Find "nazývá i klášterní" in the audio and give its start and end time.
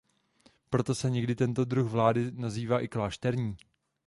2.31-3.57